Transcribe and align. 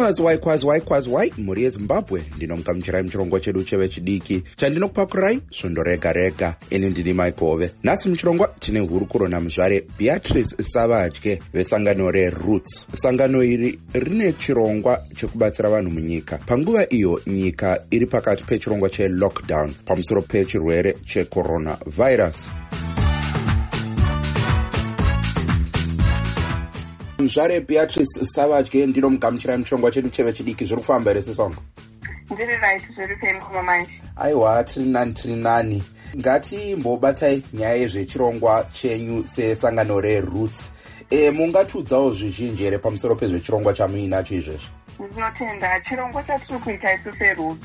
waikwazi 0.00 0.22
waikwazi 0.22 0.66
waikwazi 0.66 1.08
wai 1.10 1.32
mhuri 1.38 1.62
yezimbabwe 1.62 2.22
ndinomukamuchirai 2.36 3.02
muchirongwa 3.02 3.40
chedu 3.40 3.62
chevechidiki 3.64 4.42
chandinokupakurai 4.56 5.40
svondo 5.50 5.82
rega 5.82 6.12
rega. 6.12 6.54
Ini 6.70 6.88
ndini 6.90 7.12
maikove 7.12 7.70
nhasi 7.84 8.08
muchirongwa 8.08 8.48
tine 8.58 8.80
hurukuro 8.80 9.28
namuzvare 9.28 9.84
beatrice 9.98 10.62
savadye 10.62 11.42
vesangano 11.52 12.10
reroots 12.10 12.86
sangano 12.92 13.42
iri 13.42 13.78
rine 13.92 14.32
chirongwa 14.32 15.00
chekubatsira 15.16 15.70
vanhu 15.70 15.90
munyika. 15.90 16.38
Panguva 16.38 16.86
iyo 16.90 17.20
nyika 17.26 17.82
iri 17.90 18.06
pakati 18.06 18.44
pechirongwa 18.44 18.90
chelockdown 18.90 19.74
pamusoro 19.84 20.22
pechirwere 20.22 20.92
checoronavirus 21.04 22.50
zvare 27.28 27.60
beatrice 27.60 28.24
savadye 28.24 28.86
ndinomugamuchirai 28.86 29.58
muchirongwa 29.58 29.90
chedu 29.90 30.10
cheve 30.10 30.32
chidiki. 30.32 30.64
Zviri 30.64 30.80
kufamba 30.80 31.10
here 31.10 31.22
sesongo 31.22 31.62
ndiri 32.30 32.56
right 32.56 32.82
zviri 32.94 33.16
pemukoma 33.16 33.62
manje. 33.62 33.90
Aiwa 34.16 34.64
tiri 34.64 34.86
nani 34.86 35.14
tiri 35.14 35.36
nani. 35.36 35.82
Ngatimbobatai 36.16 37.42
nyaya 37.52 37.74
yezvechirongwa 37.74 38.66
chenyu 38.72 39.26
sesangano 39.26 40.00
reroots 40.00 40.72
e, 41.10 41.30
mungatiudzawo 41.30 42.10
zvizhinji 42.10 42.62
here 42.62 42.78
pamusoro 42.78 43.14
pezvechirongwa 43.16 43.74
chamuinacho 43.74 44.34
izvezvi 44.34 44.68
ndinotenda 45.00 45.80
chirongwa 45.80 46.22
chatiri 46.22 46.58
kuita 46.58 46.94
isu 46.94 47.12
seroots 47.12 47.60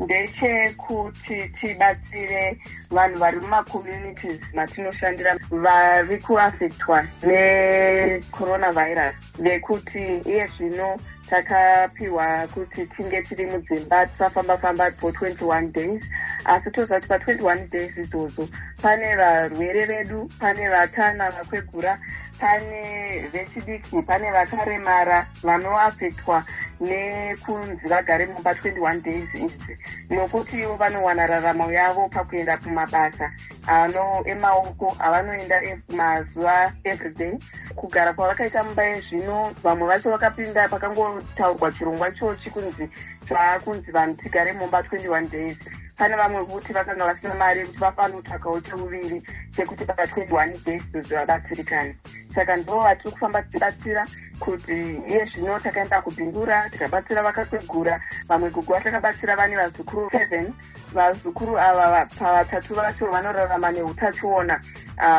ndechekuti 0.00 1.48
tibatsire 1.60 2.58
vanhu 2.90 3.18
vari 3.18 3.40
mumacommunities 3.40 4.40
matinoshandira 4.54 5.38
vari 5.50 6.18
kuafectwa 6.18 6.98
necoronavirus 7.22 9.14
vekuti 9.38 10.04
iye 10.30 10.46
zvino 10.56 10.98
takapiwa 11.30 12.46
kuti 12.54 12.86
tinge 12.86 13.22
tiri 13.22 13.46
mudzimba 13.46 14.06
tisafamba-famba 14.06 14.92
for 15.00 15.12
21 15.12 15.72
days. 15.72 16.02
Asi 16.44 16.70
toziva 16.70 17.00
kuti 17.00 17.12
pa21 17.12 17.70
days 17.70 17.96
idzodzo 17.96 18.48
pane 18.82 19.16
varwere 19.16 19.86
vedu 19.86 20.30
pane 20.40 20.68
vatana 20.68 21.30
vakwegura 21.30 21.98
pane 22.38 23.28
vechidiki 23.32 24.02
pane 24.02 24.30
vakaremara 24.30 25.26
vanoafectwa 25.42 26.44
nekunzi 26.80 27.88
vagare 27.88 28.26
mumba 28.26 28.52
21 28.52 29.02
days 29.02 29.34
idzi 29.34 29.78
nokuti 30.10 30.60
ivo 30.60 30.76
vanowana 30.76 31.26
raramo 31.26 31.72
yavo 31.72 32.08
pakuenda 32.08 32.58
kumabasa. 32.58 33.32
Ano 33.66 34.22
emaoko 34.26 34.96
avanoenda 34.98 35.60
mazuva 35.88 36.72
everyday. 36.84 37.38
Kugara 37.76 38.12
kwavakaita 38.12 38.64
mumba 38.64 38.84
yezvino 38.84 39.54
vamwe 39.62 39.88
vacho 39.88 40.10
vakapinda 40.10 40.68
pakangotaurwa 40.68 41.72
chirongwa 41.72 42.08
ichochi 42.08 42.50
kunzi 42.50 42.90
zvaakunzi 43.28 43.90
vanhu 43.90 44.16
tigare 44.22 44.52
mumba 44.52 44.80
21 44.80 45.30
days. 45.30 45.56
Pane 45.96 46.16
vamwe 46.16 46.44
kuti 46.44 46.72
vakanga 46.72 47.04
vasina 47.06 47.34
mari 47.34 47.60
yekuti 47.60 47.78
vafanira 47.78 48.18
kutsvakawo 48.18 48.60
cheuviri 48.60 49.22
chekuti 49.56 49.84
pa21 49.84 50.64
days 50.64 50.82
dzozi 50.92 51.14
vabatsirikani 51.14 51.94
saka 52.36 52.56
ndo 52.56 52.78
vatiri 52.78 53.10
kufamba 53.10 53.42
tichibatsira 53.42 54.06
kuti 54.40 55.00
iye 55.08 55.24
zvino 55.24 55.60
takaenda 55.60 56.02
kubhindura 56.02 56.70
tikabatsira 56.70 57.22
vakakwegura. 57.22 58.00
Vamwe 58.28 58.50
gugwa 58.50 58.80
takabatsira 58.80 59.36
vane 59.36 59.56
vazukuru 59.56 60.10
seven. 60.10 60.52
Vazukuru 60.92 61.58
ava 61.58 62.06
pavatatu 62.18 62.74
vacho 62.74 63.06
vanorarama 63.10 63.72
neutachiona 63.72 64.60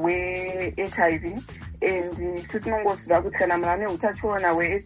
hwehiv 0.00 1.24
uh, 1.24 1.42
and 1.80 2.18
isu 2.38 2.60
tinongoziva 2.60 3.22
kuti 3.22 3.38
kana 3.38 3.58
munhu 3.58 3.70
ane 3.70 3.86
utachiona 3.86 4.50
hwehiv 4.50 4.82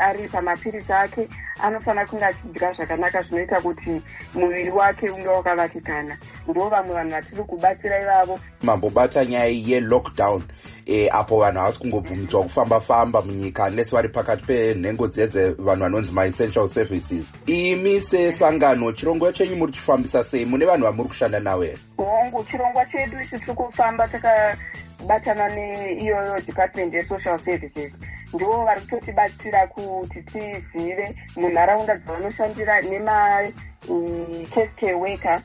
ari 0.00 0.28
pamapirisi 0.28 0.92
ake 0.92 1.28
anofanira 1.60 2.06
kunge 2.06 2.24
achidya 2.24 2.72
zvakanaka 2.72 3.22
zvinoita 3.22 3.60
kuti 3.60 4.02
muviri 4.34 4.70
wake 4.70 5.10
unge 5.10 5.28
wakavakikana. 5.28 6.18
Ndo 6.48 6.68
vamwe 6.68 6.94
vanhu 6.94 7.10
vatiri 7.10 7.42
kubatsira 7.42 8.00
ivavo. 8.00 8.40
Mambobata 8.62 9.24
nyaya 9.24 9.46
yelockdown 9.46 10.42
e, 10.86 11.08
apo 11.08 11.40
vanhu 11.40 11.58
havasi 11.58 11.78
kungobvumidzwa 11.78 12.42
kufamba-famba 12.42 13.22
munyika 13.22 13.64
unless 13.64 13.90
vari 13.90 14.08
pakati 14.08 14.44
penhengo 14.44 15.08
dzedze 15.08 15.48
vanhu 15.48 15.82
vanonzi 15.82 16.12
maessential 16.12 16.68
services. 16.68 17.32
Imi 17.46 18.00
sesangano 18.00 18.92
chirongwa 18.92 19.32
chenyu 19.32 19.56
muri 19.56 19.72
chifambisa 19.72 20.24
sei? 20.24 20.44
Mune 20.44 20.64
vanhu 20.64 20.84
vamuri 20.84 21.08
kushanda 21.08 21.40
navo 21.40 21.62
here 21.62 21.78
hongu 22.22 22.44
chirongwa 22.44 22.86
chedu 22.86 23.20
ichi 23.20 23.38
tiri 23.38 23.54
kufamba 23.54 24.08
takabatana 24.08 25.48
neiyoyo 25.48 26.40
department 26.40 26.94
yesocial 26.94 27.38
services 27.38 27.92
ndivo 28.32 28.64
vari 28.64 28.80
kutotibatsira 28.80 29.66
kuti 29.66 30.22
tizive 30.22 31.14
munharaunda 31.36 31.94
dzavanoshandira 31.96 32.80
nemacase 32.80 34.70
care 34.80 34.94
worker 34.94 35.42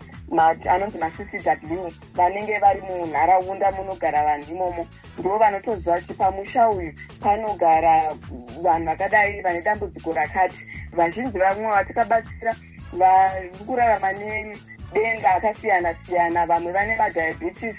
anonzi 0.69 0.97
maccw 0.97 1.89
vanenge 2.15 2.59
vari 2.59 2.81
munharaunda 2.81 3.71
munogara 3.71 4.23
vanhu 4.23 4.51
imomo. 4.51 4.87
Ndivo 5.17 5.37
vanotoziva 5.37 5.99
kuti 5.99 6.13
pamusha 6.13 6.69
uyu 6.69 6.93
panogara 7.19 8.13
vanhu 8.61 8.85
vakadai 8.85 9.41
vane 9.41 9.61
dambudziko 9.61 10.13
rakati. 10.13 10.59
Vazhinji 10.91 11.37
vamwe 11.37 11.67
vatikabatsira 11.67 12.55
vari 12.93 13.49
kurarama 13.49 14.13
nedenda 14.13 15.35
akasiyana 15.35 15.95
siyana 16.05 16.45
vamwe 16.45 16.71
vane 16.71 16.95
madiabetes 16.95 17.75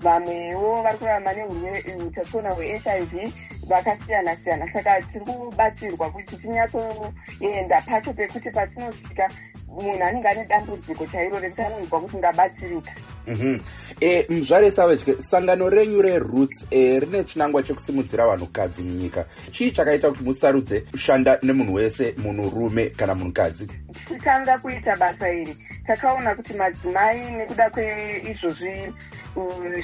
vamwewo 0.00 0.82
vari 0.82 0.98
kurarama 0.98 1.32
neutachiona 1.32 2.50
hwehiv 2.50 3.32
vakasiyana 3.68 4.36
siyana. 4.36 4.72
Saka 4.72 5.02
tiri 5.12 5.24
kubatsirwa 5.24 6.10
kuti 6.10 6.36
tinyatsoenda 6.36 7.80
pacho 7.86 8.12
pekuti 8.12 8.50
patinosvika 8.50 9.28
munhu 9.68 10.04
anenge 10.04 10.28
ane 10.28 10.44
dambudziko 10.48 11.06
chairo 11.06 11.38
rekuti 11.38 11.62
anonzwa 11.62 12.00
kuti 12.00 12.16
ngabatsirika 12.16 12.92
mhm. 13.26 13.58
e, 14.00 14.26
muzvare 14.28 14.70
savadye 14.70 15.20
sangano 15.20 15.70
renyu 15.70 16.02
reroots 16.02 16.66
e, 16.70 17.00
rine 17.00 17.24
chinangwa 17.24 17.62
chekusimudzira 17.62 18.26
vanhukadzi 18.26 18.82
munyika. 18.82 19.24
Chii 19.50 19.70
chakaita 19.70 20.10
kuti 20.10 20.24
musarudze 20.24 20.80
kushanda 20.80 21.38
nemunhu 21.42 21.74
wese 21.74 22.14
munhurume 22.18 22.90
kana 22.90 23.14
munhukadzi? 23.14 23.66
Tichitanga 24.08 24.58
kuita 24.58 24.96
basa 24.96 25.28
iri. 25.28 25.56
Takaona 25.86 26.34
kuti 26.34 26.54
madzimai 26.54 27.30
nekuda 27.30 27.70
kweizvozvi 27.70 28.92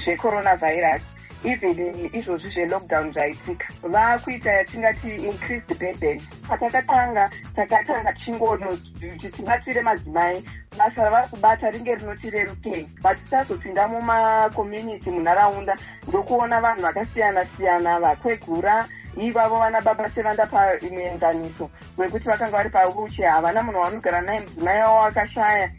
zvecoronavirus 0.05 1.01
even 1.43 2.09
izvozvi 2.13 2.49
zvelockdown 2.49 3.13
zvaitika 3.13 3.65
vaakuita 3.83 4.51
yatingati 4.51 5.15
increased 5.15 5.79
burden 5.79 6.21
patakatanga 6.47 7.29
takatanga 7.55 8.13
chingono 8.13 8.77
tichibatsire 9.19 9.81
madzimai. 9.81 10.43
Basa 10.77 11.03
ravari 11.03 11.27
kubata 11.27 11.71
ringe 11.71 11.95
rinoti 11.95 12.29
rerukei 12.29 12.87
but 13.01 13.17
tisazopinda 13.23 13.87
mumacommunity 13.87 15.11
munharaunda 15.11 15.77
ndokuona 16.07 16.61
vanhu 16.61 16.81
vakasiyana 16.81 17.45
siyana 17.57 17.99
vakwegura. 17.99 18.87
Ivavo 19.17 19.59
vana 19.59 19.81
baba 19.81 20.09
sevanda 20.09 20.45
pamuenzaniso 20.45 21.69
wekuti 21.97 22.25
vakanga 22.25 22.57
vari 22.57 22.69
pauche 22.69 23.23
havana 23.23 23.63
munhu 23.63 23.79
vanogara 23.79 24.21
naye 24.21 24.39
mudzimai 24.39 24.81
wavo 24.81 25.01
akashaya 25.01 25.69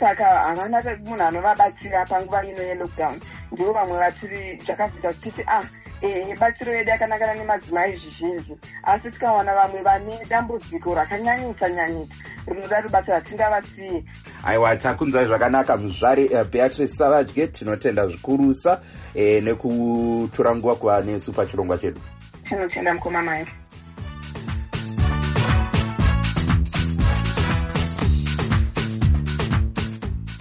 saka 0.00 0.24
havana 0.24 0.82
munhu 1.04 1.22
anovabatsira 1.22 2.06
panguva 2.06 2.44
ino 2.44 2.62
yelockdown 2.62 3.20
ndivo 3.52 3.72
vamwe 3.72 3.98
vatiri 3.98 4.60
zvakabvita 4.64 5.12
kutiti 5.12 5.42
ah 5.46 5.64
ehe 6.02 6.36
batsiro 6.36 6.74
yedu 6.74 6.90
yakanangana 6.90 7.34
nemadzimai 7.34 7.96
zvizhinji. 7.96 8.56
Asi 8.82 9.10
tikawana 9.10 9.54
vamwe 9.54 9.82
vane 9.82 10.24
dambudziko 10.28 10.94
rakanyanyisa 10.94 11.70
nyanyisa 11.70 12.14
rinoda 12.46 12.80
ribasa 12.80 13.12
ratingavasiye. 13.12 14.04
Aiwa 14.44 14.76
takunzwai 14.76 15.26
zvakanaka. 15.26 15.76
Muzvari 15.76 16.26
uh, 16.28 16.42
beatrice 16.42 16.94
savadye 16.94 17.46
tinotenda 17.46 18.06
zvikurusa 18.06 18.80
eh, 19.14 19.42
nekutora 19.42 20.54
nguva 20.56 20.74
kuva 20.74 21.02
nesu 21.02 21.32
pachirongwa 21.32 21.78
chedu. 21.78 22.00
Tinotenda 22.48 22.94
mukoma 22.94 23.22
mai 23.22 23.61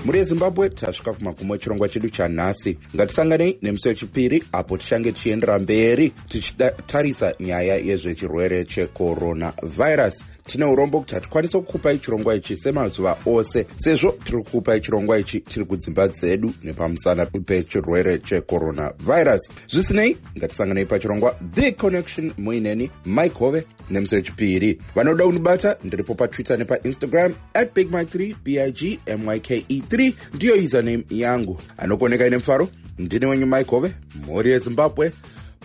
muri 0.05 0.17
yezimbabwe 0.17 0.69
tasvika 0.69 1.13
kumagumo 1.13 1.55
echirongwa 1.55 1.89
chedu 1.89 2.09
chanhasi. 2.09 2.77
Ngatisanganei 2.95 3.57
nemusi 3.61 3.87
wechipiri 3.87 4.43
apo 4.51 4.77
tichange 4.77 5.11
tichiendera 5.11 5.59
mberi 5.59 6.09
tichitarisa 6.29 7.33
nyaya 7.39 7.75
yezvechirwere 7.77 8.65
checoronavirus. 8.65 10.25
Tine 10.45 10.65
urombo 10.65 10.99
kuti 10.99 11.13
hatikwanise 11.15 11.57
kukupai 11.59 11.99
chirongwa 11.99 12.35
ichi 12.35 12.57
semazuva 12.57 13.17
ose 13.25 13.65
sezvo 13.75 14.11
tiri 14.23 14.37
kukupai 14.43 14.81
chirongwa 14.81 15.19
ichi 15.19 15.39
tiri 15.39 15.65
kudzimba 15.65 16.07
dzedu 16.07 16.53
nepamusana 16.63 17.25
pechirwere 17.25 18.19
checoronavirus. 18.19 19.51
Zvisinei 19.67 20.17
ngatisanganei 20.37 20.85
pachirongwa 20.85 21.35
the 21.53 21.71
connection 21.71 22.33
muineni 22.37 22.91
mike 23.05 23.35
hove 23.39 23.63
nemusi 23.91 24.15
wechipiri 24.15 24.81
vanoda 24.95 25.25
kundibata 25.25 25.77
ndiripo 25.83 26.15
patwitter 26.15 26.57
nepainstagram 26.59 27.33
at 27.53 27.75
big 27.75 27.91
my 27.91 28.03
3 28.03 28.35
big 28.43 29.19
myke 29.19 29.65
3 29.69 30.13
ndiyo 30.33 30.55
username 30.55 31.03
yangu. 31.09 31.61
Anokoneka 31.77 32.27
ine 32.27 32.37
mufaro. 32.37 32.67
Ndine 32.99 33.25
wenyu 33.25 33.45
mike 33.45 33.69
hove 33.71 33.91
mhuri 34.15 34.51
yezimbabwe 34.51 35.11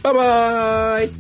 bye 0.02 1.11